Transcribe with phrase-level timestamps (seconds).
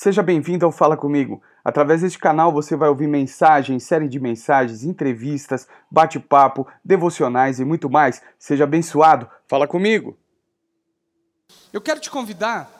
[0.00, 1.42] Seja bem-vindo ao Fala Comigo.
[1.64, 7.90] Através deste canal você vai ouvir mensagens, série de mensagens, entrevistas, bate-papo, devocionais e muito
[7.90, 8.22] mais.
[8.38, 9.28] Seja abençoado.
[9.48, 10.16] Fala comigo.
[11.72, 12.70] Eu quero te convidar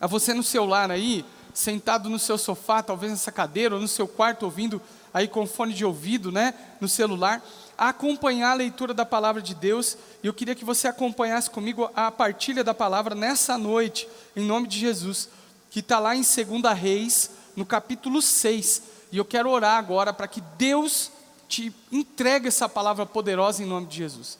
[0.00, 3.88] a você no seu lar aí, sentado no seu sofá, talvez nessa cadeira, ou no
[3.88, 4.80] seu quarto, ouvindo
[5.12, 7.42] aí com fone de ouvido, né, no celular,
[7.76, 9.98] a acompanhar a leitura da palavra de Deus.
[10.22, 14.68] E eu queria que você acompanhasse comigo a partilha da palavra nessa noite, em nome
[14.68, 15.28] de Jesus,
[15.70, 18.82] que está lá em 2 Reis, no capítulo 6.
[19.12, 21.10] E eu quero orar agora para que Deus
[21.48, 24.38] te entregue essa palavra poderosa em nome de Jesus.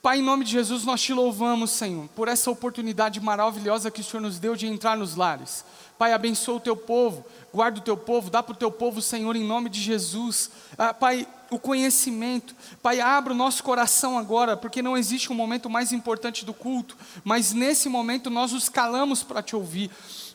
[0.00, 4.04] Pai, em nome de Jesus, nós te louvamos, Senhor, por essa oportunidade maravilhosa que o
[4.04, 5.64] Senhor nos deu de entrar nos lares.
[5.98, 9.34] Pai, abençoa o teu povo, guarda o teu povo, dá para o teu povo, Senhor,
[9.34, 10.52] em nome de Jesus.
[10.78, 12.54] Ah, pai, o conhecimento.
[12.80, 16.96] Pai, abra o nosso coração agora, porque não existe um momento mais importante do culto,
[17.24, 19.90] mas nesse momento nós os calamos para te ouvir.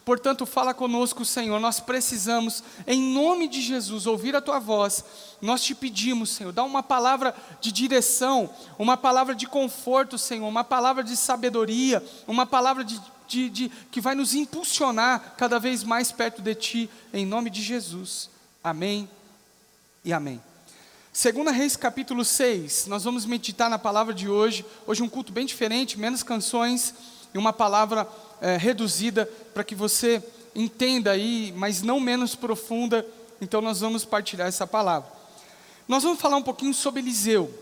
[0.06, 1.60] Portanto, fala conosco, Senhor.
[1.60, 5.04] Nós precisamos, em nome de Jesus, ouvir a tua voz.
[5.42, 10.64] Nós te pedimos, Senhor, dá uma palavra de direção, uma palavra de conforto, Senhor, uma
[10.64, 16.12] palavra de sabedoria, uma palavra de, de, de que vai nos impulsionar cada vez mais
[16.12, 18.30] perto de ti, em nome de Jesus.
[18.62, 19.10] Amém
[20.04, 20.42] e amém.
[21.14, 24.66] Segunda Reis capítulo 6, nós vamos meditar na palavra de hoje.
[24.86, 26.94] Hoje um culto bem diferente, menos canções
[27.34, 28.08] e uma palavra
[28.42, 30.22] é, reduzida para que você
[30.56, 33.06] entenda aí, mas não menos profunda.
[33.42, 35.12] Então nós vamos partilhar essa palavra.
[35.88, 37.54] Nós vamos falar um pouquinho sobre Eliseu.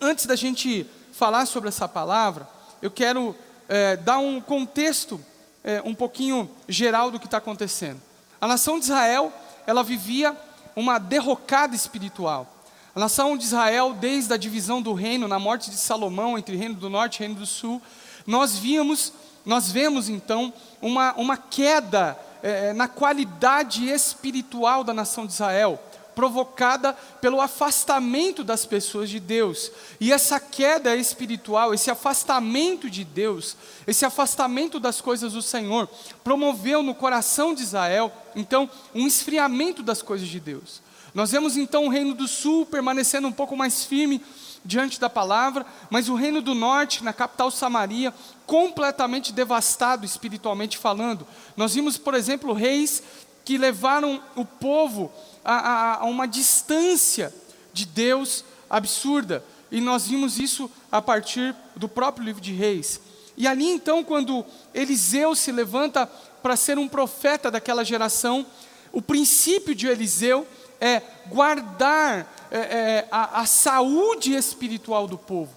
[0.00, 2.48] Antes da gente falar sobre essa palavra,
[2.80, 3.36] eu quero
[3.68, 5.20] é, dar um contexto
[5.62, 8.00] é, um pouquinho geral do que está acontecendo.
[8.40, 9.32] A nação de Israel,
[9.66, 10.36] ela vivia
[10.74, 12.52] uma derrocada espiritual.
[12.94, 16.74] A nação de Israel, desde a divisão do reino, na morte de Salomão, entre reino
[16.74, 17.80] do norte e reino do sul,
[18.26, 19.12] nós víamos
[19.44, 25.80] nós vemos então uma, uma queda é, na qualidade espiritual da nação de Israel,
[26.14, 29.70] provocada pelo afastamento das pessoas de Deus.
[30.00, 35.88] E essa queda espiritual, esse afastamento de Deus, esse afastamento das coisas do Senhor,
[36.22, 40.82] promoveu no coração de Israel, então, um esfriamento das coisas de Deus.
[41.14, 44.22] Nós vemos então o reino do sul permanecendo um pouco mais firme
[44.64, 48.14] diante da palavra, mas o reino do norte, na capital Samaria,
[48.46, 51.26] completamente devastado espiritualmente falando.
[51.56, 53.02] Nós vimos, por exemplo, reis
[53.44, 55.12] que levaram o povo
[55.44, 57.34] a, a, a uma distância
[57.72, 63.00] de Deus absurda, e nós vimos isso a partir do próprio livro de Reis.
[63.36, 64.44] E ali então, quando
[64.74, 66.06] Eliseu se levanta
[66.42, 68.46] para ser um profeta daquela geração,
[68.92, 70.46] o princípio de Eliseu
[70.82, 75.52] é guardar é, é, a, a saúde espiritual do povo.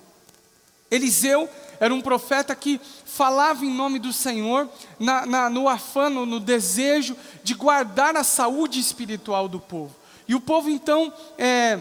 [0.91, 1.49] Eliseu
[1.79, 4.69] era um profeta que falava em nome do Senhor,
[4.99, 9.95] na, na, no afano, no desejo de guardar a saúde espiritual do povo.
[10.27, 11.79] E o povo então é,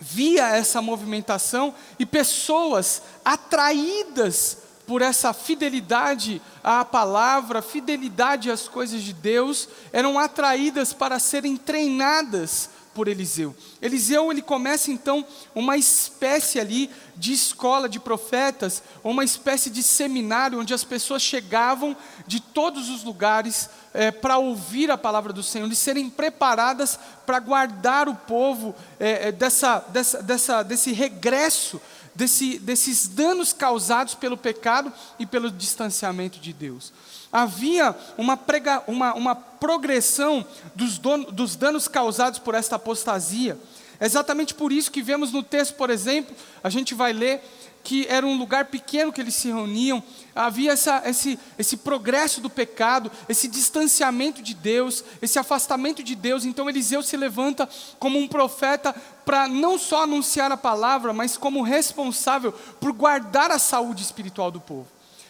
[0.00, 9.12] via essa movimentação e pessoas atraídas por essa fidelidade à palavra, fidelidade às coisas de
[9.12, 13.54] Deus, eram atraídas para serem treinadas por Eliseu.
[13.82, 15.22] Eliseu ele começa então
[15.54, 21.94] uma espécie ali de escola de profetas, uma espécie de seminário onde as pessoas chegavam
[22.26, 27.38] de todos os lugares é, para ouvir a palavra do Senhor, de serem preparadas para
[27.38, 31.78] guardar o povo é, dessa, dessa, dessa, desse regresso,
[32.16, 36.92] desse, desses danos causados pelo pecado e pelo distanciamento de Deus
[37.32, 40.44] havia uma, prega, uma, uma progressão
[40.74, 43.58] dos, dos danos causados por esta apostasia.
[43.98, 47.42] É exatamente por isso que vemos no texto, por exemplo, a gente vai ler
[47.86, 50.02] que era um lugar pequeno que eles se reuniam,
[50.34, 56.44] havia essa, esse, esse progresso do pecado, esse distanciamento de Deus, esse afastamento de Deus.
[56.44, 57.68] Então Eliseu se levanta
[58.00, 58.92] como um profeta
[59.24, 64.60] para não só anunciar a palavra, mas como responsável por guardar a saúde espiritual do
[64.60, 64.88] povo.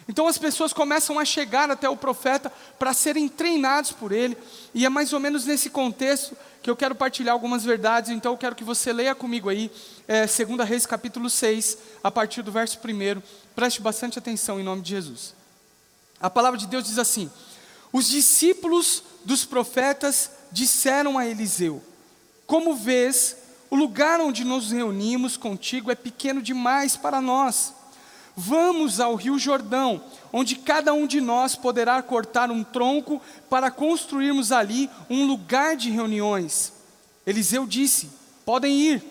[0.08, 4.36] Então as pessoas começam a chegar até o profeta para serem treinados por ele,
[4.72, 8.38] e é mais ou menos nesse contexto que eu quero partilhar algumas verdades, então eu
[8.38, 9.70] quero que você leia comigo aí,
[10.06, 13.22] é, 2 Reis capítulo 6, a partir do verso 1,
[13.54, 15.34] preste bastante atenção em nome de Jesus.
[16.20, 17.30] A palavra de Deus diz assim:
[17.92, 21.82] Os discípulos dos profetas disseram a Eliseu:
[22.46, 23.36] Como vês,
[23.70, 27.75] o lugar onde nos reunimos contigo é pequeno demais para nós
[28.38, 34.52] Vamos ao Rio Jordão, onde cada um de nós poderá cortar um tronco para construirmos
[34.52, 36.70] ali um lugar de reuniões.
[37.26, 38.10] Eliseu disse:
[38.44, 39.02] Podem ir.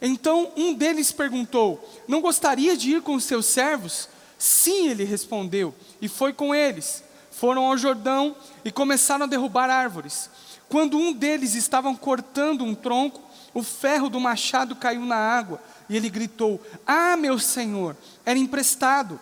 [0.00, 4.08] Então um deles perguntou: Não gostaria de ir com os seus servos?
[4.38, 7.04] Sim, ele respondeu, e foi com eles.
[7.30, 8.34] foram ao Jordão
[8.64, 10.30] e começaram a derrubar árvores.
[10.70, 13.20] Quando um deles estava cortando um tronco,
[13.52, 19.18] o ferro do machado caiu na água e ele gritou: Ah, meu senhor, era emprestado.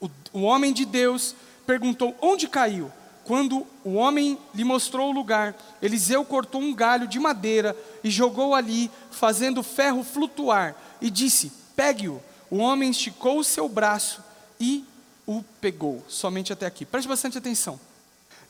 [0.00, 1.34] O, o homem de Deus
[1.66, 2.90] perguntou: Onde caiu?
[3.24, 8.54] Quando o homem lhe mostrou o lugar, Eliseu cortou um galho de madeira e jogou
[8.54, 12.22] ali, fazendo o ferro flutuar, e disse: Pegue-o.
[12.50, 14.22] O homem esticou o seu braço
[14.60, 14.84] e
[15.26, 16.04] o pegou.
[16.06, 16.84] Somente até aqui.
[16.84, 17.80] Preste bastante atenção.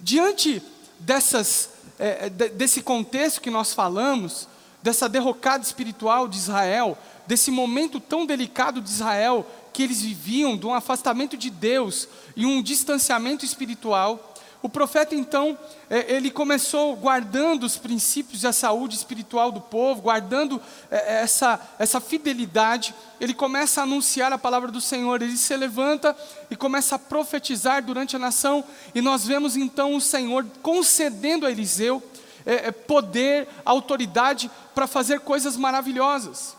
[0.00, 0.61] Diante
[0.99, 4.49] dessas, é, desse contexto que nós falamos,
[4.84, 10.66] dessa derrocada espiritual de Israel, desse momento tão delicado de Israel, que eles viviam, de
[10.66, 15.58] um afastamento de Deus e um distanciamento espiritual, o profeta então,
[15.88, 20.60] é, ele começou guardando os princípios da saúde espiritual do povo, guardando
[20.90, 26.14] é, essa, essa fidelidade, ele começa a anunciar a palavra do Senhor, ele se levanta
[26.50, 28.62] e começa a profetizar durante a nação,
[28.94, 32.02] e nós vemos então o Senhor concedendo a Eliseu
[32.46, 36.56] é, poder, autoridade para fazer coisas maravilhosas.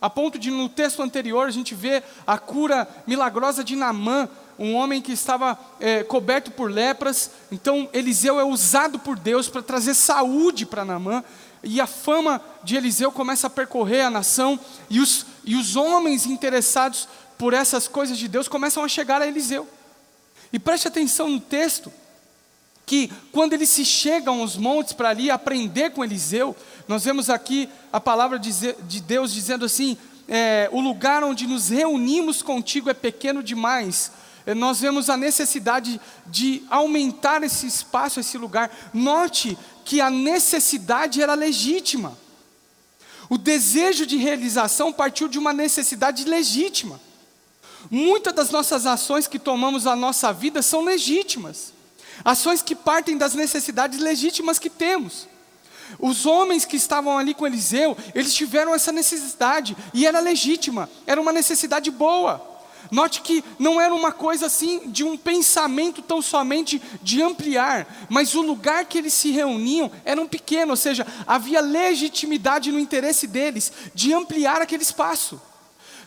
[0.00, 4.74] A ponto de no texto anterior a gente vê a cura milagrosa de Naamã, um
[4.74, 7.30] homem que estava é, coberto por lepras.
[7.50, 11.22] Então Eliseu é usado por Deus para trazer saúde para Naamã.
[11.62, 14.58] E a fama de Eliseu começa a percorrer a nação,
[14.90, 17.08] e os, e os homens interessados
[17.38, 19.68] por essas coisas de Deus começam a chegar a Eliseu.
[20.52, 21.92] E preste atenção no texto,
[22.84, 26.54] que quando eles se chegam aos montes para ali aprender com Eliseu,
[26.88, 29.96] nós vemos aqui a palavra de Deus dizendo assim:
[30.28, 34.10] é, o lugar onde nos reunimos contigo é pequeno demais
[34.46, 38.70] eh, nós vemos a necessidade de aumentar esse espaço, esse lugar.
[38.92, 42.16] Note que a necessidade era legítima.
[43.28, 47.00] O desejo de realização partiu de uma necessidade legítima.
[47.90, 51.72] Muitas das nossas ações que tomamos na nossa vida são legítimas.
[52.24, 55.28] Ações que partem das necessidades legítimas que temos.
[55.98, 61.20] Os homens que estavam ali com Eliseu, eles tiveram essa necessidade e era legítima, era
[61.20, 62.50] uma necessidade boa.
[62.90, 68.34] Note que não era uma coisa assim de um pensamento tão somente de ampliar, mas
[68.34, 73.26] o lugar que eles se reuniam era um pequeno, ou seja, havia legitimidade no interesse
[73.26, 75.40] deles de ampliar aquele espaço.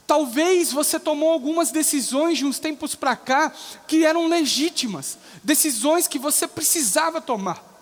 [0.07, 3.51] Talvez você tomou algumas decisões de uns tempos para cá
[3.87, 7.73] que eram legítimas, decisões que você precisava tomar.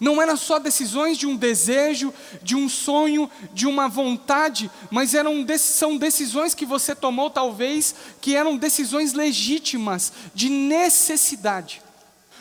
[0.00, 5.44] Não eram só decisões de um desejo, de um sonho, de uma vontade, mas eram
[5.58, 11.82] são decisões que você tomou, talvez, que eram decisões legítimas, de necessidade.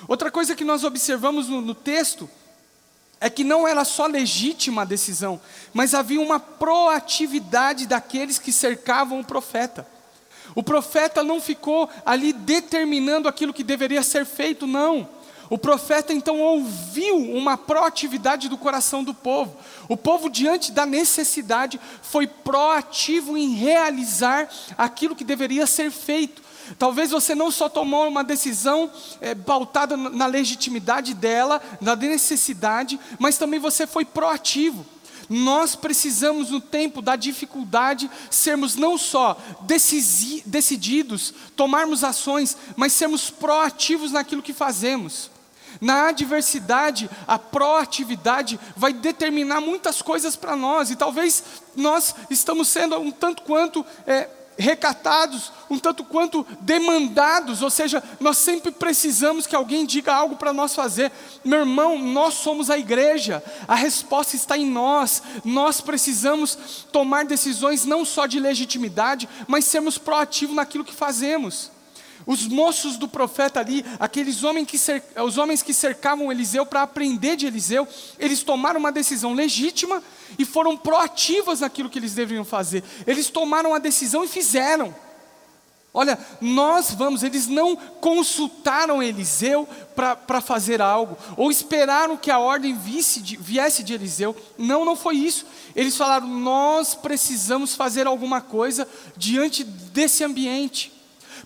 [0.08, 2.30] Outra coisa que nós observamos no, no texto
[3.22, 5.40] é que não era só legítima a decisão,
[5.72, 9.88] mas havia uma proatividade daqueles que cercavam o profeta.
[10.56, 15.08] O profeta não ficou ali determinando aquilo que deveria ser feito, não.
[15.52, 19.56] O profeta então ouviu uma proatividade do coração do povo.
[19.88, 26.42] O povo, diante da necessidade, foi proativo em realizar aquilo que deveria ser feito.
[26.78, 28.90] Talvez você não só tomou uma decisão
[29.20, 34.86] é, pautada na legitimidade dela, na necessidade, mas também você foi proativo.
[35.30, 39.38] Nós precisamos, no tempo da dificuldade, sermos não só
[40.46, 45.32] decididos, tomarmos ações, mas sermos proativos naquilo que fazemos.
[45.80, 51.44] Na adversidade, a proatividade vai determinar muitas coisas para nós, e talvez
[51.78, 54.30] nós estamos sendo um tanto quanto é,
[54.62, 60.54] recatados, um tanto quanto demandados, ou seja, nós sempre precisamos que alguém diga algo para
[60.54, 61.12] nós fazer.
[61.44, 65.22] Meu irmão, nós somos a igreja, a resposta está em nós.
[65.44, 71.72] Nós precisamos tomar decisões não só de legitimidade, mas sermos proativos naquilo que fazemos.
[72.32, 74.78] Os moços do profeta ali, aqueles homens que,
[75.22, 77.86] os homens que cercavam Eliseu para aprender de Eliseu,
[78.18, 80.02] eles tomaram uma decisão legítima
[80.40, 82.86] e foram proativas naquilo que eles deveriam fazer.
[83.06, 84.96] Eles tomaram a decisão e fizeram.
[85.94, 92.74] Olha, nós vamos, eles não consultaram Eliseu para fazer algo, ou esperaram que a ordem
[93.22, 94.34] de, viesse de Eliseu.
[94.58, 95.46] Não, não foi isso.
[95.76, 101.01] Eles falaram: nós precisamos fazer alguma coisa diante desse ambiente.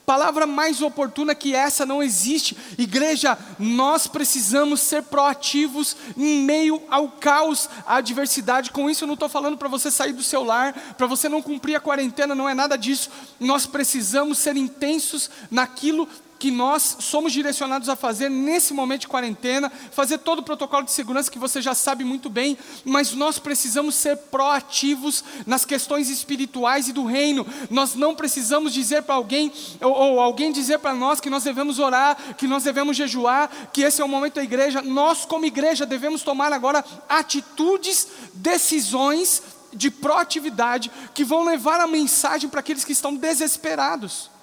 [0.06, 2.56] Palavra mais oportuna que essa não existe.
[2.78, 8.70] Igreja, nós precisamos ser proativos em meio ao caos, à adversidade.
[8.70, 11.42] Com isso, eu não estou falando para você sair do seu lar, para você não
[11.42, 13.10] cumprir a quarentena, não é nada disso.
[13.40, 19.72] Nós precisamos ser intensos naquilo que nós somos direcionados a fazer nesse momento de quarentena,
[19.92, 23.96] fazer todo o protocolo de segurança que você já sabe muito bem, mas nós precisamos
[23.96, 27.46] ser proativos nas questões espirituais e do reino.
[27.70, 29.52] Nós não precisamos dizer para alguém,
[29.82, 33.82] ou, ou alguém dizer para nós que nós devemos orar, que nós devemos jejuar, que
[33.82, 34.82] esse é o momento da igreja.
[34.82, 39.42] Nós, como igreja, devemos tomar agora atitudes, decisões
[39.74, 44.35] de proatividade que vão levar a mensagem para aqueles que estão desesperados.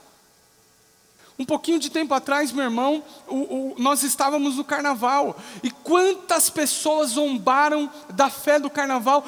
[1.43, 6.49] Um pouquinho de tempo atrás, meu irmão, o, o, nós estávamos no carnaval, e quantas
[6.49, 9.27] pessoas zombaram da fé do carnaval,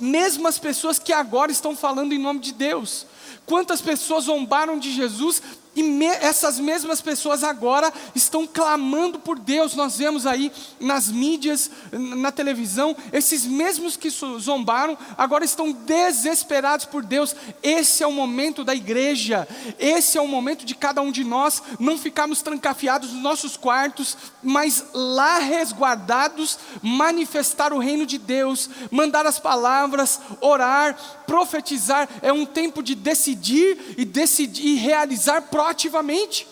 [0.00, 3.06] mesmo as pessoas que agora estão falando em nome de Deus.
[3.46, 5.40] Quantas pessoas zombaram de Jesus
[5.74, 9.74] e me, essas mesmas pessoas agora estão clamando por Deus.
[9.74, 17.02] Nós vemos aí nas mídias, na televisão, esses mesmos que zombaram agora estão desesperados por
[17.02, 17.34] Deus.
[17.62, 19.48] Esse é o momento da igreja,
[19.78, 24.16] esse é o momento de cada um de nós não ficarmos trancafiados nos nossos quartos,
[24.42, 32.08] mas lá resguardados, manifestar o reino de Deus, mandar as palavras, orar, profetizar.
[32.20, 36.48] É um tempo de decidir e decidir e realizar proativamente.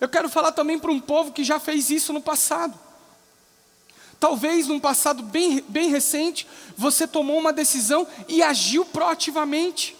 [0.00, 2.78] Eu quero falar também para um povo que já fez isso no passado.
[4.18, 6.46] Talvez num passado bem, bem recente,
[6.76, 9.94] você tomou uma decisão e agiu proativamente.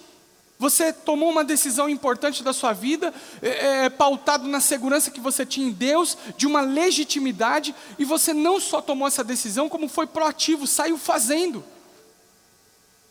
[0.59, 3.13] Você tomou uma decisão importante da sua vida,
[3.43, 8.33] é, é, pautado na segurança que você tinha em Deus, de uma legitimidade, e você
[8.33, 11.63] não só tomou essa decisão, como foi proativo, saiu fazendo.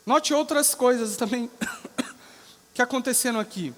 [0.04, 1.48] Note outras coisas também
[2.74, 3.72] que aconteceram aqui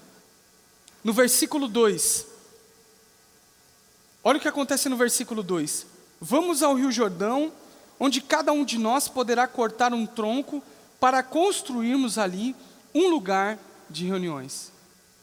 [1.03, 2.25] no versículo 2.
[4.23, 5.85] Olha o que acontece no versículo 2.
[6.19, 7.51] Vamos ao Rio Jordão,
[7.99, 10.61] onde cada um de nós poderá cortar um tronco
[10.99, 12.55] para construirmos ali
[12.93, 13.57] um lugar
[13.89, 14.71] de reuniões.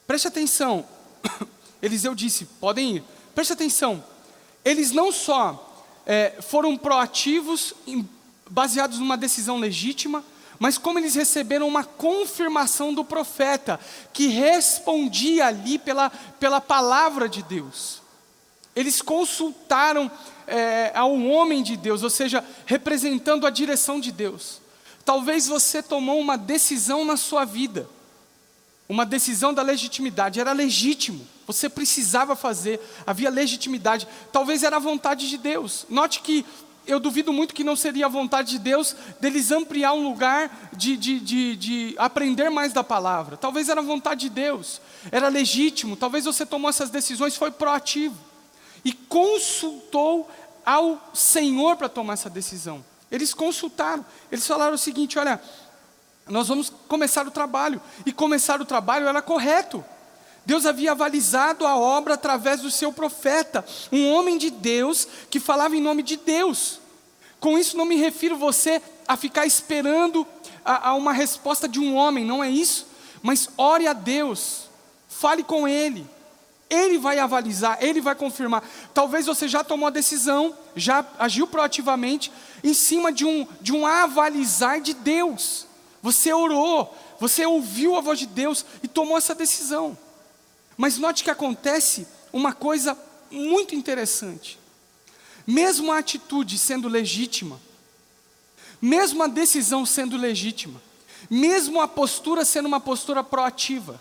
[0.06, 0.84] Preste atenção.
[1.80, 3.04] Eliseu disse: podem ir.
[3.34, 4.02] Preste atenção.
[4.64, 7.74] Eles não só é, foram proativos,
[8.50, 10.24] baseados numa decisão legítima,
[10.58, 13.78] mas como eles receberam uma confirmação do profeta,
[14.12, 18.02] que respondia ali pela, pela palavra de Deus.
[18.74, 20.10] Eles consultaram
[20.46, 24.60] é, ao homem de Deus, ou seja, representando a direção de Deus.
[25.04, 27.88] Talvez você tomou uma decisão na sua vida,
[28.88, 35.28] uma decisão da legitimidade, era legítimo, você precisava fazer, havia legitimidade, talvez era a vontade
[35.28, 35.86] de Deus.
[35.88, 36.44] Note que
[36.88, 40.96] eu duvido muito que não seria a vontade de Deus deles ampliar um lugar de,
[40.96, 43.36] de, de, de, aprender mais da palavra.
[43.36, 44.80] Talvez era a vontade de Deus,
[45.12, 48.16] era legítimo, talvez você tomou essas decisões, foi proativo
[48.84, 50.28] e consultou
[50.64, 52.84] ao Senhor para tomar essa decisão.
[53.10, 55.40] Eles consultaram, eles falaram o seguinte: olha,
[56.26, 59.84] nós vamos começar o trabalho, e começar o trabalho era correto.
[60.48, 63.62] Deus havia avalizado a obra através do seu profeta,
[63.92, 66.80] um homem de Deus que falava em nome de Deus.
[67.38, 70.26] Com isso, não me refiro você a ficar esperando
[70.64, 72.86] a, a uma resposta de um homem, não é isso?
[73.20, 74.70] Mas ore a Deus,
[75.06, 76.06] fale com Ele,
[76.70, 78.66] Ele vai avalizar, Ele vai confirmar.
[78.94, 82.32] Talvez você já tomou a decisão, já agiu proativamente,
[82.64, 85.66] em cima de um, de um avalizar de Deus.
[86.02, 89.94] Você orou, você ouviu a voz de Deus e tomou essa decisão.
[90.78, 92.96] Mas note que acontece uma coisa
[93.32, 94.56] muito interessante.
[95.44, 97.60] Mesmo a atitude sendo legítima,
[98.80, 100.80] mesmo a decisão sendo legítima,
[101.28, 104.00] mesmo a postura sendo uma postura proativa,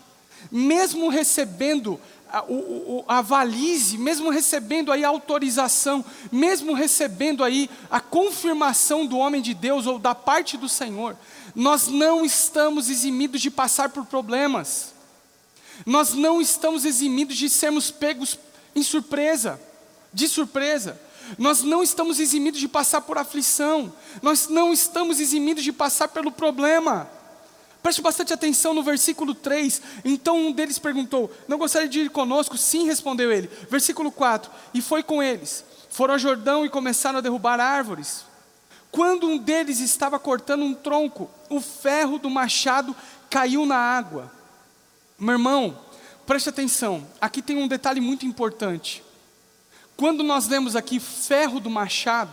[0.52, 7.98] mesmo recebendo a, o, a valise, mesmo recebendo aí a autorização, mesmo recebendo aí a
[7.98, 11.16] confirmação do homem de Deus ou da parte do Senhor,
[11.56, 14.96] nós não estamos eximidos de passar por problemas
[15.86, 18.38] nós não estamos eximidos de sermos pegos
[18.74, 19.60] em surpresa,
[20.12, 21.00] de surpresa.
[21.36, 23.92] Nós não estamos eximidos de passar por aflição,
[24.22, 27.10] nós não estamos eximidos de passar pelo problema.
[27.82, 29.80] Preste bastante atenção no versículo 3.
[30.04, 32.56] Então um deles perguntou: Não gostaria de ir conosco?
[32.56, 33.48] Sim, respondeu ele.
[33.70, 35.64] Versículo 4: E foi com eles.
[35.90, 38.24] Foram ao Jordão e começaram a derrubar árvores.
[38.90, 42.96] Quando um deles estava cortando um tronco, o ferro do machado
[43.30, 44.37] caiu na água.
[45.18, 45.76] Meu irmão,
[46.24, 49.02] preste atenção, aqui tem um detalhe muito importante.
[49.96, 52.30] Quando nós lemos aqui ferro do machado,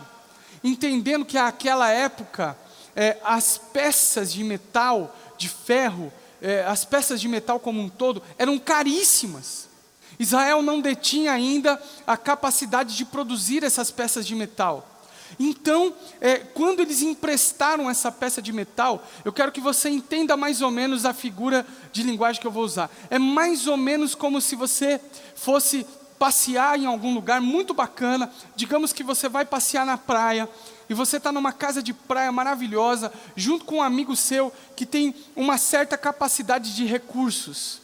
[0.62, 2.56] entendendo que naquela época
[2.94, 8.22] é, as peças de metal, de ferro, é, as peças de metal como um todo,
[8.38, 9.68] eram caríssimas.
[10.16, 14.95] Israel não detinha ainda a capacidade de produzir essas peças de metal.
[15.38, 20.62] Então, é, quando eles emprestaram essa peça de metal, eu quero que você entenda mais
[20.62, 22.90] ou menos a figura de linguagem que eu vou usar.
[23.10, 25.00] É mais ou menos como se você
[25.34, 25.86] fosse
[26.18, 28.30] passear em algum lugar muito bacana.
[28.54, 30.48] Digamos que você vai passear na praia
[30.88, 35.14] e você está numa casa de praia maravilhosa, junto com um amigo seu que tem
[35.34, 37.80] uma certa capacidade de recursos.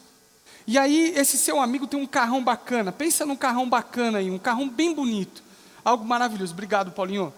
[0.66, 2.92] E aí, esse seu amigo tem um carrão bacana.
[2.92, 5.42] Pensa num carrão bacana aí, um carrão bem bonito.
[5.84, 6.52] Algo maravilhoso.
[6.52, 7.32] Obrigado, Paulinho.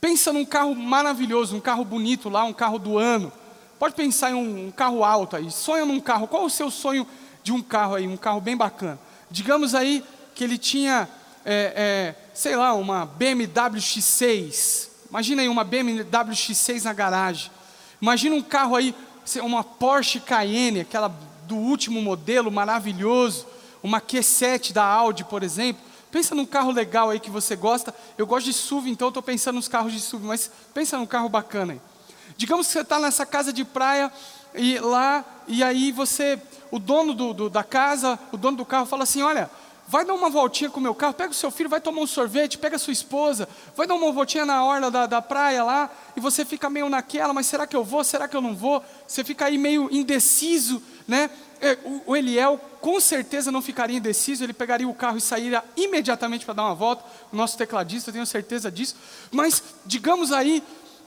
[0.00, 3.32] Pensa num carro maravilhoso, um carro bonito lá, um carro do ano.
[3.78, 5.50] Pode pensar em um, um carro alto aí.
[5.50, 6.26] Sonha num carro.
[6.26, 7.06] Qual o seu sonho
[7.42, 8.06] de um carro aí?
[8.06, 8.98] Um carro bem bacana.
[9.30, 11.08] Digamos aí que ele tinha,
[11.44, 14.88] é, é, sei lá, uma BMW X6.
[15.08, 17.50] Imagina aí uma BMW X6 na garagem.
[18.00, 18.94] Imagina um carro aí,
[19.42, 21.08] uma Porsche Cayenne, aquela
[21.46, 23.46] do último modelo maravilhoso,
[23.82, 25.89] uma Q7 da Audi, por exemplo.
[26.10, 27.94] Pensa num carro legal aí que você gosta.
[28.18, 31.28] Eu gosto de SUV, então estou pensando nos carros de SUV, mas pensa num carro
[31.28, 31.80] bacana aí.
[32.36, 34.10] Digamos que você está nessa casa de praia
[34.54, 36.40] e lá, e aí você,
[36.70, 39.50] o dono do, do, da casa, o dono do carro fala assim: olha,
[39.86, 42.06] vai dar uma voltinha com o meu carro, pega o seu filho, vai tomar um
[42.06, 45.90] sorvete, pega a sua esposa, vai dar uma voltinha na orla da, da praia lá,
[46.16, 48.82] e você fica meio naquela, mas será que eu vou, será que eu não vou?
[49.06, 51.30] Você fica aí meio indeciso, né?
[51.60, 51.76] É,
[52.06, 56.54] o, Eliel com certeza não ficaria indeciso, ele pegaria o carro e sairia imediatamente para
[56.54, 57.04] dar uma volta.
[57.30, 58.96] O nosso tecladista, tenho certeza disso.
[59.30, 60.62] Mas digamos aí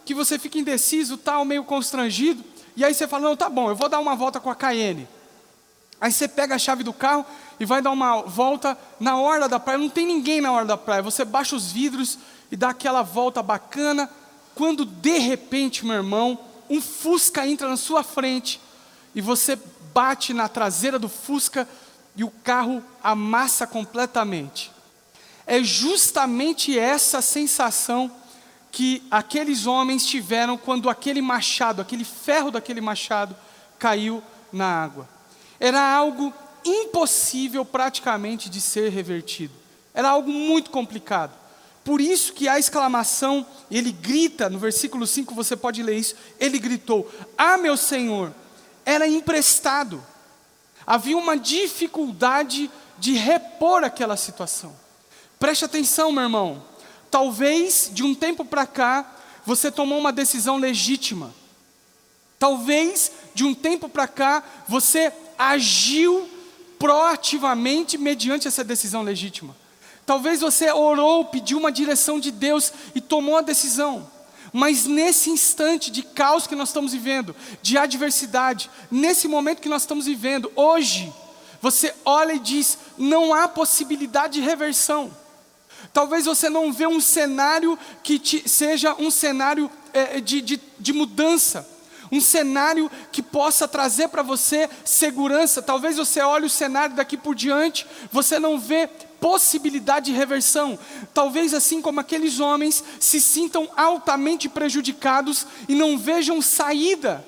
[0.06, 2.44] que você fica indeciso, tal, meio constrangido,
[2.76, 5.08] e aí você fala: "Não, tá bom, eu vou dar uma volta com a Cayenne".
[6.00, 7.26] Aí você pega a chave do carro
[7.60, 9.80] e vai dar uma volta na orla da praia.
[9.80, 11.02] Não tem ninguém na orla da praia.
[11.02, 12.20] Você baixa os vidros
[12.52, 14.10] e dá aquela volta bacana.
[14.54, 16.38] Quando de repente, meu irmão,
[16.70, 18.60] um Fusca entra na sua frente
[19.16, 19.58] e você
[19.94, 21.68] bate na traseira do Fusca
[22.16, 24.72] e o carro amassa completamente.
[25.46, 28.12] É justamente essa sensação
[28.72, 33.36] que aqueles homens tiveram quando aquele machado, aquele ferro daquele machado
[33.78, 35.08] caiu na água.
[35.60, 36.34] Era algo
[36.66, 39.54] impossível praticamente de ser revertido.
[39.94, 41.34] Era algo muito complicado.
[41.84, 46.58] Por isso que a exclamação, ele grita, no versículo 5 você pode ler isso, ele
[46.58, 48.34] gritou: Ah, meu Senhor,
[48.86, 50.04] era emprestado.
[50.86, 54.76] Havia uma dificuldade de repor aquela situação.
[55.40, 56.64] Preste atenção, meu irmão.
[57.10, 61.34] Talvez de um tempo para cá você tomou uma decisão legítima.
[62.40, 66.30] Talvez de um tempo para cá você agiu
[66.80, 69.56] proativamente mediante essa decisão legítima.
[70.06, 74.10] Talvez você orou, pediu uma direção de Deus e tomou a decisão.
[74.54, 79.82] Mas nesse instante de caos que nós estamos vivendo, de adversidade, nesse momento que nós
[79.82, 81.12] estamos vivendo, hoje,
[81.60, 85.12] você olha e diz: não há possibilidade de reversão.
[85.92, 90.94] Talvez você não vê um cenário que te, seja um cenário é, de, de, de
[90.94, 91.68] mudança,
[92.12, 95.62] um cenário que possa trazer para você segurança.
[95.62, 98.88] Talvez você olhe o cenário daqui por diante, você não vê
[99.24, 100.78] possibilidade de reversão.
[101.14, 107.26] Talvez assim como aqueles homens se sintam altamente prejudicados e não vejam saída.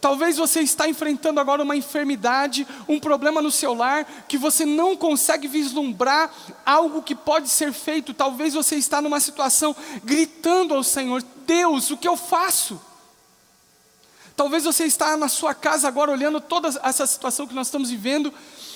[0.00, 4.96] Talvez você está enfrentando agora uma enfermidade, um problema no seu lar, que você não
[4.96, 6.32] consegue vislumbrar
[6.64, 8.14] algo que pode ser feito.
[8.14, 12.80] Talvez você está numa situação gritando ao Senhor: Deus, o que eu faço?
[14.34, 18.32] Talvez você está na sua casa agora olhando toda essa situação que nós estamos vivendo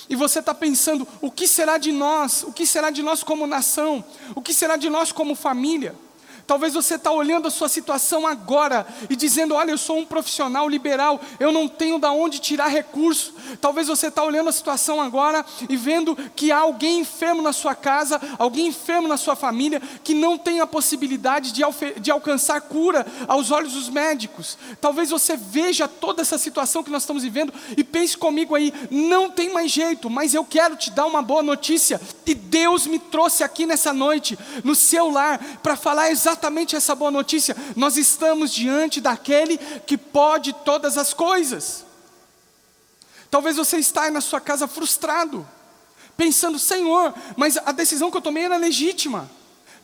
[0.08, 2.42] e você está pensando: o que será de nós?
[2.42, 4.04] O que será de nós como nação?
[4.34, 5.94] O que será de nós como família?
[6.46, 10.68] Talvez você está olhando a sua situação agora e dizendo: Olha, eu sou um profissional
[10.68, 13.34] liberal, eu não tenho da onde tirar recurso.
[13.60, 17.74] Talvez você está olhando a situação agora e vendo que há alguém enfermo na sua
[17.74, 21.62] casa, alguém enfermo na sua família, que não tem a possibilidade de,
[21.98, 24.58] de alcançar cura aos olhos dos médicos.
[24.80, 29.30] Talvez você veja toda essa situação que nós estamos vivendo e pense comigo aí: não
[29.30, 31.98] tem mais jeito, mas eu quero te dar uma boa notícia.
[32.26, 36.94] E Deus me trouxe aqui nessa noite, no seu lar, para falar exatamente exatamente essa
[36.94, 37.56] boa notícia.
[37.76, 41.84] Nós estamos diante daquele que pode todas as coisas.
[43.30, 45.46] Talvez você está na sua casa frustrado,
[46.16, 49.30] pensando, Senhor, mas a decisão que eu tomei era legítima.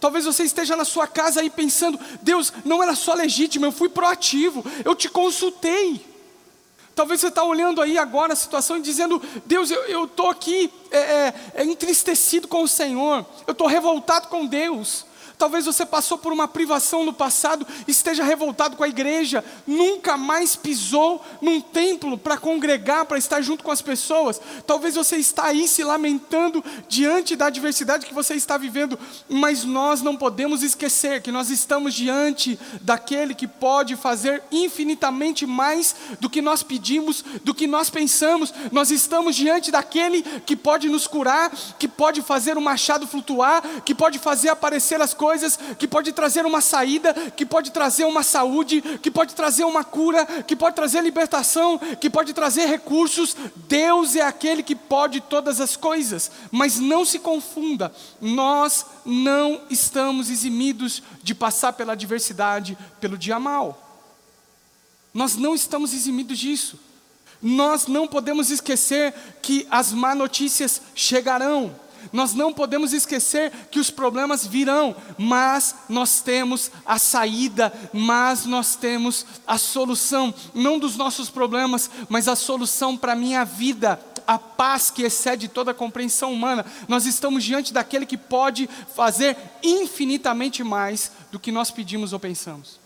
[0.00, 3.88] Talvez você esteja na sua casa aí pensando, Deus, não era só legítima, eu fui
[3.88, 6.04] proativo, eu te consultei.
[6.94, 10.98] Talvez você está olhando aí agora a situação e dizendo, Deus, eu estou aqui é,
[10.98, 15.09] é, é, entristecido com o Senhor, eu estou revoltado com Deus.
[15.40, 20.54] Talvez você passou por uma privação no passado, esteja revoltado com a igreja, nunca mais
[20.54, 24.38] pisou num templo para congregar, para estar junto com as pessoas.
[24.66, 28.98] Talvez você está aí se lamentando diante da adversidade que você está vivendo,
[29.30, 35.96] mas nós não podemos esquecer que nós estamos diante daquele que pode fazer infinitamente mais
[36.20, 38.52] do que nós pedimos, do que nós pensamos.
[38.70, 43.94] Nós estamos diante daquele que pode nos curar, que pode fazer o machado flutuar, que
[43.94, 45.29] pode fazer aparecer as coisas,
[45.78, 50.24] que pode trazer uma saída, que pode trazer uma saúde, que pode trazer uma cura,
[50.42, 53.36] que pode trazer libertação, que pode trazer recursos.
[53.68, 60.30] Deus é aquele que pode todas as coisas, mas não se confunda, nós não estamos
[60.30, 63.90] eximidos de passar pela adversidade, pelo dia mal.
[65.12, 66.78] Nós não estamos eximidos disso.
[67.42, 71.74] Nós não podemos esquecer que as má notícias chegarão.
[72.12, 78.74] Nós não podemos esquecer que os problemas virão, mas nós temos a saída, mas nós
[78.74, 84.38] temos a solução, não dos nossos problemas, mas a solução para a minha vida, a
[84.38, 86.64] paz que excede toda a compreensão humana.
[86.88, 92.80] Nós estamos diante daquele que pode fazer infinitamente mais do que nós pedimos ou pensamos.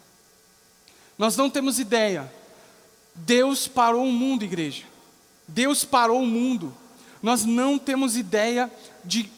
[1.18, 2.30] Nós não temos ideia.
[3.14, 4.84] Deus parou o mundo, igreja.
[5.46, 6.74] Deus parou o mundo.
[7.24, 8.70] Nós não temos ideia
[9.02, 9.30] de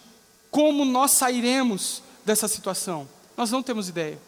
[0.51, 3.09] como nós sairemos dessa situação.
[3.37, 4.21] Nós não temos ideia.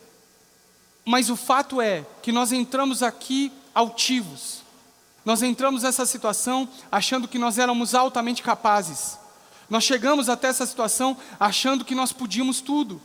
[1.05, 4.63] Mas o fato é que nós entramos aqui altivos.
[5.25, 9.19] Nós entramos nessa situação achando que nós éramos altamente capazes.
[9.69, 13.03] Nós chegamos até essa situação achando que nós podíamos tudo.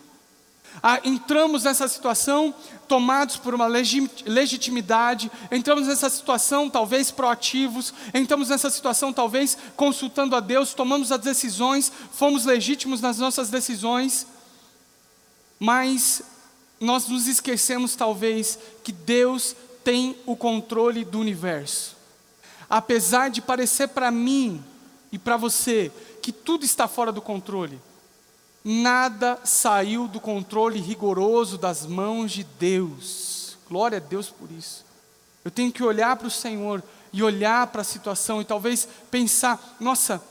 [0.81, 2.53] Ah, entramos nessa situação
[2.87, 10.39] tomados por uma legitimidade, entramos nessa situação talvez proativos, entramos nessa situação talvez consultando a
[10.39, 14.27] Deus, tomamos as decisões, fomos legítimos nas nossas decisões,
[15.59, 16.21] mas
[16.79, 21.95] nós nos esquecemos talvez que Deus tem o controle do universo.
[22.69, 24.63] Apesar de parecer para mim
[25.11, 27.79] e para você que tudo está fora do controle,
[28.63, 33.57] Nada saiu do controle rigoroso das mãos de Deus.
[33.67, 34.85] Glória a Deus por isso.
[35.43, 39.75] Eu tenho que olhar para o Senhor e olhar para a situação e talvez pensar:
[39.79, 40.23] nossa,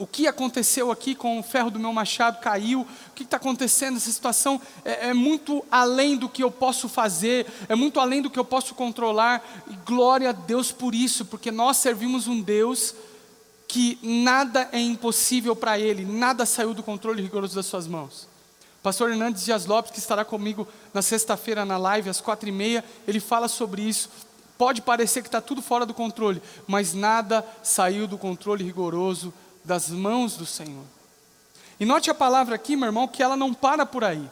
[0.00, 3.98] o que aconteceu aqui com o ferro do meu machado caiu, o que está acontecendo?
[3.98, 8.30] Essa situação é, é, muito além do que eu posso fazer, é muito além do
[8.30, 12.94] que eu posso controlar, e glória a Deus por isso, porque nós servimos um Deus
[13.70, 18.26] que nada é impossível para Ele, nada saiu do controle rigoroso das suas mãos.
[18.82, 22.84] Pastor Hernandes Dias Lopes, que estará comigo na sexta-feira na live, às quatro e meia,
[23.06, 24.10] ele fala sobre isso.
[24.58, 29.32] Pode parecer que está tudo fora do controle, mas nada saiu do controle rigoroso
[29.64, 30.84] das mãos do Senhor.
[31.78, 34.28] E note a palavra aqui, meu irmão, que ela não para por aí,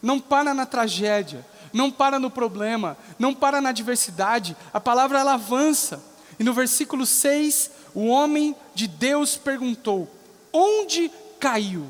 [0.00, 5.34] não para na tragédia, não para no problema, não para na adversidade, a palavra ela
[5.34, 6.00] avança.
[6.38, 10.06] E no versículo 6, o homem de Deus perguntou:
[10.52, 11.86] Onde caiu?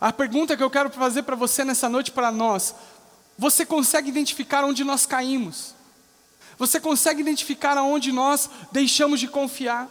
[0.00, 2.74] A pergunta que eu quero fazer para você nessa noite, para nós:
[3.38, 5.76] Você consegue identificar onde nós caímos?
[6.58, 9.88] Você consegue identificar aonde nós deixamos de confiar?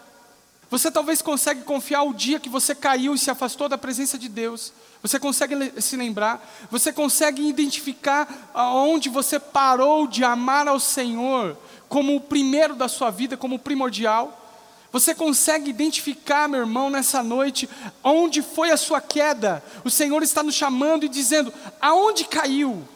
[0.69, 4.27] Você talvez consegue confiar o dia que você caiu e se afastou da presença de
[4.27, 4.73] Deus.
[5.01, 6.45] Você consegue se lembrar?
[6.69, 13.09] Você consegue identificar aonde você parou de amar ao Senhor como o primeiro da sua
[13.09, 14.43] vida, como o primordial?
[14.91, 17.69] Você consegue identificar, meu irmão, nessa noite,
[18.03, 19.63] onde foi a sua queda?
[19.83, 22.87] O Senhor está nos chamando e dizendo: aonde caiu?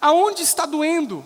[0.00, 1.24] Aonde está doendo?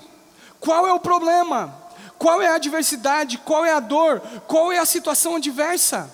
[0.59, 1.83] Qual é o problema?
[2.19, 3.39] Qual é a adversidade?
[3.39, 4.21] Qual é a dor?
[4.47, 6.11] Qual é a situação adversa?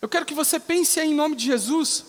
[0.00, 2.04] Eu quero que você pense aí em nome de Jesus.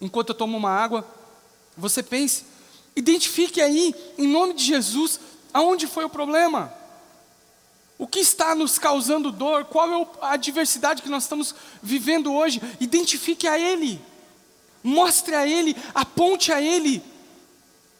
[0.00, 1.06] Enquanto eu tomo uma água,
[1.76, 2.44] você pense,
[2.94, 5.20] identifique aí, em nome de Jesus,
[5.54, 6.77] aonde foi o problema.
[7.98, 9.64] O que está nos causando dor?
[9.64, 12.62] Qual é a adversidade que nós estamos vivendo hoje?
[12.78, 14.00] Identifique a Ele,
[14.84, 17.02] mostre a Ele, aponte a Ele.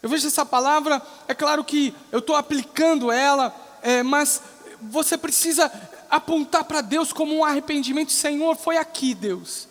[0.01, 4.41] Eu vejo essa palavra, é claro que eu estou aplicando ela, é, mas
[4.81, 5.69] você precisa
[6.09, 8.13] apontar para Deus como um arrependimento.
[8.13, 9.67] Senhor, foi aqui, Deus.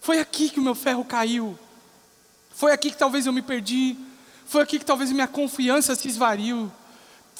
[0.00, 1.58] Foi aqui que o meu ferro caiu.
[2.54, 3.98] Foi aqui que talvez eu me perdi.
[4.46, 6.72] Foi aqui que talvez minha confiança se esvariu.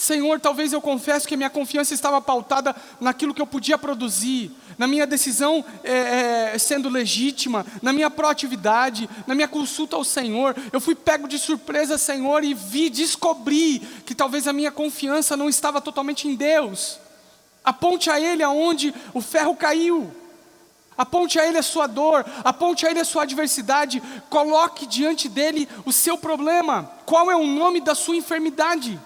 [0.00, 4.86] Senhor, talvez eu confesso que minha confiança estava pautada naquilo que eu podia produzir, na
[4.86, 10.56] minha decisão é, é, sendo legítima, na minha proatividade, na minha consulta ao Senhor.
[10.72, 15.50] Eu fui pego de surpresa, Senhor, e vi, descobri que talvez a minha confiança não
[15.50, 16.98] estava totalmente em Deus.
[17.62, 20.10] Aponte a Ele aonde o ferro caiu.
[20.96, 25.68] Aponte a Ele a sua dor, aponte a Ele a sua adversidade, coloque diante dele
[25.84, 26.90] o seu problema.
[27.04, 28.98] Qual é o nome da sua enfermidade?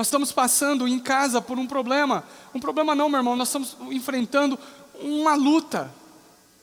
[0.00, 2.24] Nós estamos passando em casa por um problema.
[2.54, 4.58] Um problema não, meu irmão, nós estamos enfrentando
[4.98, 5.92] uma luta.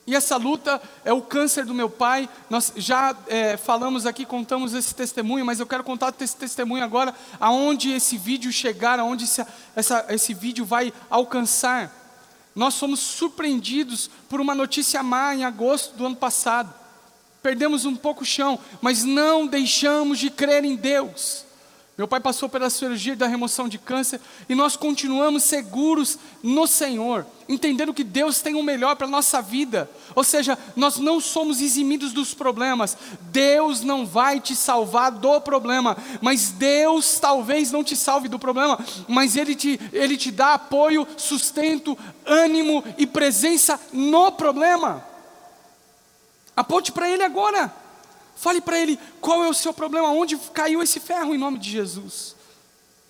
[0.08, 2.28] E essa luta é o câncer do meu pai.
[2.50, 7.14] Nós já é, falamos aqui, contamos esse testemunho, mas eu quero contar esse testemunho agora,
[7.38, 9.46] aonde esse vídeo chegar, aonde esse,
[9.76, 11.94] essa, esse vídeo vai alcançar.
[12.56, 16.74] Nós fomos surpreendidos por uma notícia má em agosto do ano passado.
[17.40, 21.46] Perdemos um pouco o chão, mas não deixamos de crer em Deus.
[21.98, 27.26] Meu pai passou pela cirurgia da remoção de câncer e nós continuamos seguros no Senhor,
[27.48, 29.90] entendendo que Deus tem o melhor para a nossa vida.
[30.14, 32.96] Ou seja, nós não somos eximidos dos problemas.
[33.32, 38.78] Deus não vai te salvar do problema, mas Deus talvez não te salve do problema,
[39.08, 45.04] mas Ele te, Ele te dá apoio, sustento, ânimo e presença no problema.
[46.54, 47.74] Aponte para Ele agora.
[48.38, 51.68] Fale para ele qual é o seu problema, onde caiu esse ferro em nome de
[51.70, 52.36] Jesus.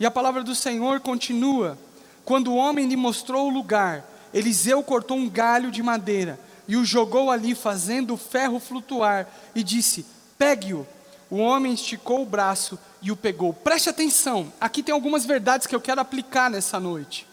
[0.00, 1.78] E a palavra do Senhor continua:
[2.24, 6.84] quando o homem lhe mostrou o lugar, Eliseu cortou um galho de madeira e o
[6.84, 10.06] jogou ali, fazendo o ferro flutuar, e disse:
[10.38, 10.86] Pegue-o.
[11.30, 13.52] O homem esticou o braço e o pegou.
[13.52, 17.26] Preste atenção, aqui tem algumas verdades que eu quero aplicar nessa noite.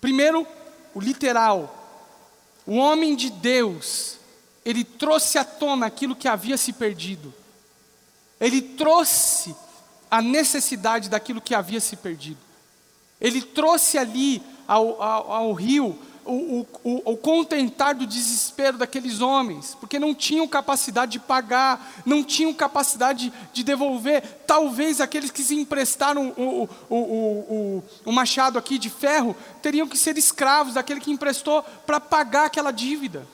[0.00, 0.46] Primeiro,
[0.94, 1.76] o literal.
[2.66, 4.19] O homem de Deus
[4.64, 7.32] ele trouxe à tona aquilo que havia se perdido.
[8.40, 9.54] Ele trouxe
[10.10, 12.38] a necessidade daquilo que havia se perdido.
[13.20, 19.76] Ele trouxe ali ao, ao, ao rio o, o, o, contentar do desespero daqueles homens,
[19.80, 24.22] porque não tinham capacidade de pagar, não tinham capacidade de devolver.
[24.46, 29.98] Talvez aqueles que se emprestaram o, o, o, o machado aqui de ferro teriam que
[29.98, 33.26] ser escravos daquele que emprestou para pagar aquela dívida.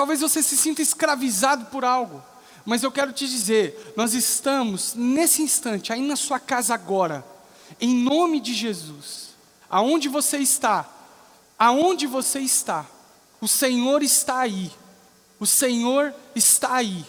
[0.00, 2.24] Talvez você se sinta escravizado por algo,
[2.64, 7.22] mas eu quero te dizer: nós estamos nesse instante, aí na sua casa agora,
[7.78, 9.34] em nome de Jesus,
[9.68, 10.88] aonde você está,
[11.58, 12.86] aonde você está,
[13.42, 14.72] o Senhor está aí,
[15.38, 17.04] o Senhor está aí,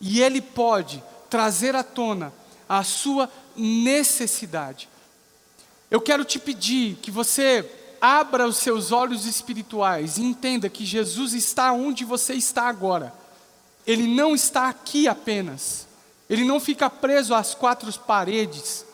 [0.00, 2.32] e Ele pode trazer à tona
[2.68, 4.88] a sua necessidade.
[5.90, 7.68] Eu quero te pedir que você
[8.02, 13.14] abra os seus olhos espirituais e entenda que Jesus está onde você está agora.
[13.86, 15.86] Ele não está aqui apenas.
[16.28, 18.84] Ele não fica preso às quatro paredes.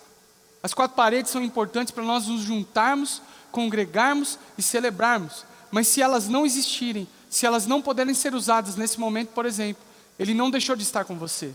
[0.62, 5.46] As quatro paredes são importantes para nós nos juntarmos, congregarmos e celebrarmos.
[5.70, 9.82] Mas se elas não existirem, se elas não puderem ser usadas nesse momento, por exemplo,
[10.18, 11.54] Ele não deixou de estar com você.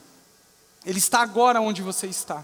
[0.84, 2.44] Ele está agora onde você está.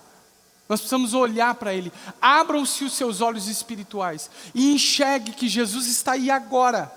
[0.70, 1.92] Nós precisamos olhar para Ele.
[2.22, 6.94] Abram-se os seus olhos espirituais e enxergue que Jesus está aí agora.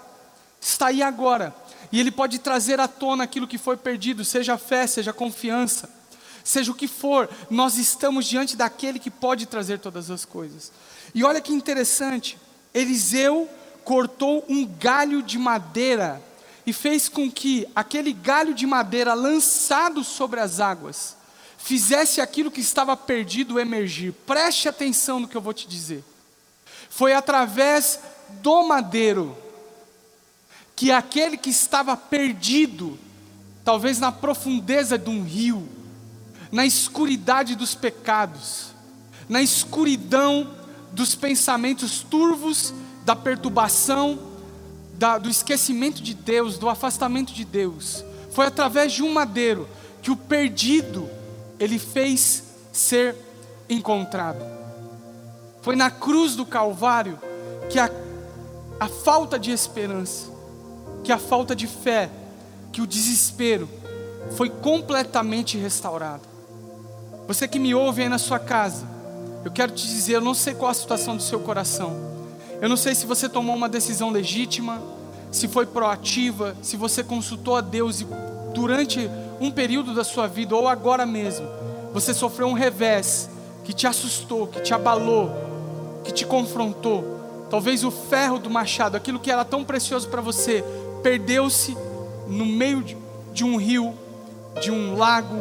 [0.61, 1.57] Está aí agora.
[1.91, 5.89] E Ele pode trazer à tona aquilo que foi perdido, seja fé, seja confiança,
[6.45, 7.31] seja o que for.
[7.49, 10.71] Nós estamos diante daquele que pode trazer todas as coisas.
[11.15, 12.39] E olha que interessante:
[12.75, 13.49] Eliseu
[13.85, 16.23] cortou um galho de madeira
[16.67, 21.22] e fez com que aquele galho de madeira lançado sobre as águas
[21.65, 24.13] fizesse aquilo que estava perdido emergir.
[24.27, 26.05] Preste atenção no que eu vou te dizer.
[26.91, 28.01] Foi através
[28.43, 29.37] do madeiro
[30.75, 32.99] que aquele que estava perdido,
[33.65, 35.69] talvez na profundeza de um rio,
[36.51, 38.73] na escuridade dos pecados,
[39.29, 40.55] na escuridão
[40.91, 44.19] dos pensamentos turvos, da perturbação,
[44.95, 49.69] da, do esquecimento de Deus, do afastamento de Deus, foi através de um madeiro
[50.03, 51.09] que o perdido,
[51.63, 53.15] ele fez ser
[53.71, 54.45] encontrado.
[55.61, 57.17] Foi na cruz do Calvário
[57.71, 57.89] que a,
[58.81, 60.27] a falta de esperança,
[61.05, 62.11] que a falta de fé,
[62.73, 63.69] que o desespero
[64.37, 66.23] foi completamente restaurado.
[67.29, 68.85] Você que me ouve aí na sua casa,
[69.45, 71.97] eu quero te dizer, eu não sei qual a situação do seu coração.
[72.61, 74.83] Eu não sei se você tomou uma decisão legítima,
[75.31, 78.07] se foi proativa, se você consultou a Deus e
[78.53, 79.09] durante
[79.43, 81.47] um período da sua vida, ou agora mesmo,
[81.93, 83.29] você sofreu um revés
[83.65, 85.31] que te assustou, que te abalou,
[86.05, 87.21] que te confrontou.
[87.51, 90.65] Talvez o ferro do machado, aquilo que era tão precioso para você,
[91.03, 91.77] perdeu-se
[92.29, 92.85] no meio
[93.33, 93.93] de, um rio,
[94.61, 95.37] de um lago.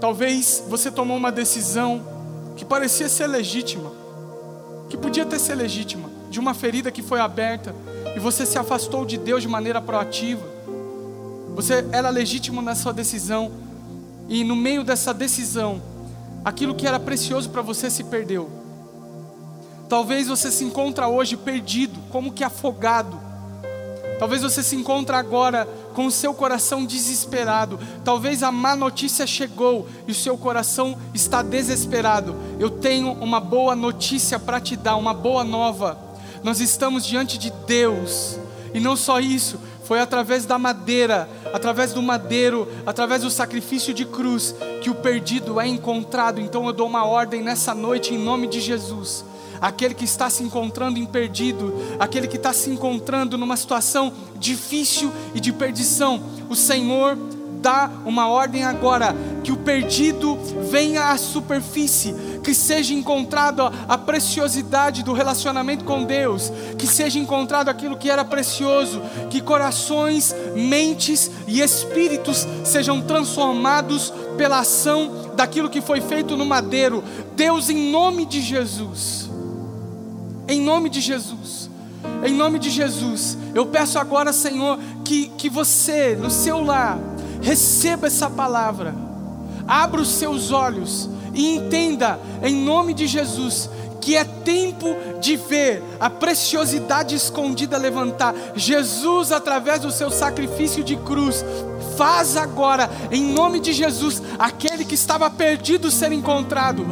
[0.00, 2.04] Talvez você tomou uma decisão
[2.56, 3.92] que parecia ser legítima,
[4.88, 7.74] que podia ter ser legítima, de uma ferida que foi aberta,
[8.14, 10.57] e você se afastou de Deus de maneira proativa.
[11.58, 13.50] Você era legítimo na sua decisão,
[14.28, 15.82] e no meio dessa decisão,
[16.44, 18.48] aquilo que era precioso para você se perdeu.
[19.88, 23.18] Talvez você se encontra hoje perdido, como que afogado,
[24.18, 27.78] Talvez você se encontre agora com o seu coração desesperado.
[28.04, 32.34] Talvez a má notícia chegou e o seu coração está desesperado.
[32.58, 35.96] Eu tenho uma boa notícia para te dar, uma boa nova.
[36.42, 38.38] Nós estamos diante de Deus.
[38.74, 39.58] E não só isso,
[39.88, 45.58] foi através da madeira, através do madeiro, através do sacrifício de cruz, que o perdido
[45.58, 46.42] é encontrado.
[46.42, 49.24] Então eu dou uma ordem nessa noite em nome de Jesus
[49.60, 55.10] aquele que está se encontrando em perdido, aquele que está se encontrando numa situação difícil
[55.34, 57.18] e de perdição, o Senhor
[57.60, 60.38] dá uma ordem agora que o perdido
[60.70, 67.68] venha à superfície, que seja encontrado a preciosidade do relacionamento com Deus, que seja encontrado
[67.68, 75.80] aquilo que era precioso, que corações, mentes e espíritos sejam transformados pela ação daquilo que
[75.80, 77.02] foi feito no madeiro.
[77.36, 79.28] Deus, em nome de Jesus
[80.48, 81.68] em nome de Jesus.
[82.24, 86.98] Em nome de Jesus, eu peço agora, Senhor, que, que você, no seu lar,
[87.42, 88.94] receba essa palavra,
[89.66, 93.70] abra os seus olhos e entenda, em nome de Jesus,
[94.00, 98.34] que é tempo de ver a preciosidade escondida levantar.
[98.54, 101.44] Jesus, através do seu sacrifício de cruz,
[101.96, 106.86] faz agora, em nome de Jesus, aquele que estava perdido ser encontrado.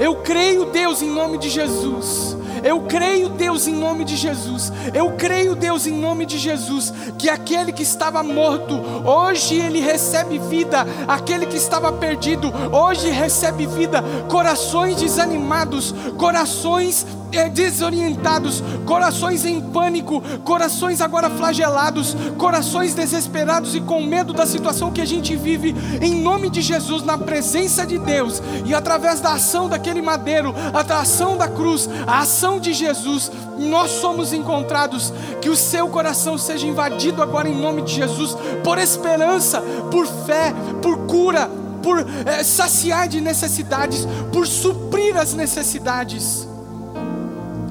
[0.00, 2.36] Eu creio, Deus, em nome de Jesus.
[2.62, 4.72] Eu creio, Deus, em nome de Jesus.
[4.94, 10.38] Eu creio, Deus, em nome de Jesus, que aquele que estava morto, hoje ele recebe
[10.38, 10.86] vida.
[11.06, 14.02] Aquele que estava perdido, hoje recebe vida.
[14.28, 17.06] Corações desanimados, corações
[17.52, 25.00] desorientados, corações em pânico, corações agora flagelados, corações desesperados e com medo da situação que
[25.00, 29.68] a gente vive, em nome de Jesus, na presença de Deus e através da ação
[29.68, 35.12] daquele madeiro, a ação da cruz, a ação de Jesus, nós somos encontrados.
[35.40, 40.54] Que o seu coração seja invadido agora em nome de Jesus, por esperança, por fé,
[40.80, 41.50] por cura,
[41.82, 46.51] por é, saciar de necessidades, por suprir as necessidades.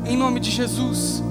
[0.05, 1.23] Em nome de Jesus.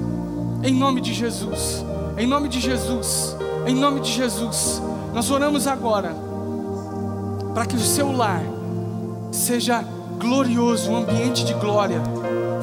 [0.63, 1.83] Em nome de Jesus.
[2.17, 3.35] Em nome de Jesus.
[3.65, 4.81] Em nome de Jesus.
[5.13, 6.15] Nós oramos agora
[7.53, 8.43] para que o seu lar
[9.31, 9.83] seja
[10.17, 12.01] glorioso, um ambiente de glória.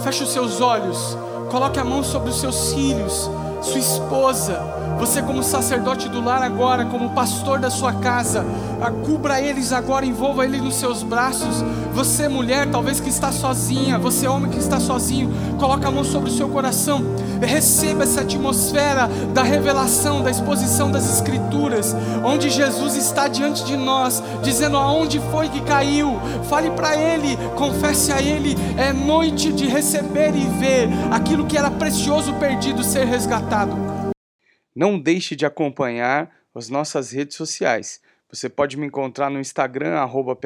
[0.02, 1.16] Feche os seus olhos.
[1.50, 3.30] Coloque a mão sobre os seus filhos,
[3.62, 4.60] sua esposa,
[4.98, 8.44] você, como sacerdote do lar, agora, como pastor da sua casa,
[9.04, 11.64] cubra eles agora, envolva eles nos seus braços.
[11.94, 16.30] Você, mulher, talvez que está sozinha, você, homem que está sozinho, coloca a mão sobre
[16.30, 17.02] o seu coração,
[17.40, 24.22] receba essa atmosfera da revelação, da exposição das Escrituras, onde Jesus está diante de nós,
[24.42, 26.18] dizendo aonde foi que caiu.
[26.48, 28.56] Fale para Ele, confesse a Ele.
[28.76, 33.87] É noite de receber e ver aquilo que era precioso perdido ser resgatado.
[34.78, 38.00] Não deixe de acompanhar as nossas redes sociais.
[38.30, 40.38] Você pode me encontrar no Instagram, arroba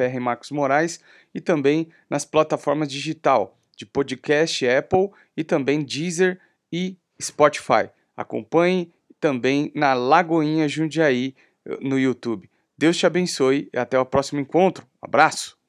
[0.49, 0.99] Moraes,
[1.35, 6.39] e também nas plataformas digital de podcast Apple e também Deezer
[6.71, 7.91] e Spotify.
[8.17, 11.35] Acompanhe também na Lagoinha Jundiaí
[11.79, 12.49] no YouTube.
[12.75, 14.83] Deus te abençoe e até o próximo encontro.
[14.99, 15.62] Um abraço!